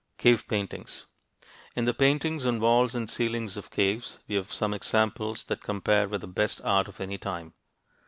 CAVE 0.17 0.47
PAINTINGS 0.47 1.05
In 1.75 1.85
the 1.85 1.93
paintings 1.93 2.47
on 2.47 2.59
walls 2.59 2.95
and 2.95 3.07
ceilings 3.07 3.55
of 3.55 3.69
caves 3.69 4.17
we 4.27 4.33
have 4.33 4.51
some 4.51 4.73
examples 4.73 5.43
that 5.43 5.61
compare 5.61 6.07
with 6.07 6.21
the 6.21 6.27
best 6.27 6.59
art 6.63 6.87
of 6.87 6.99
any 6.99 7.19
time. 7.19 7.53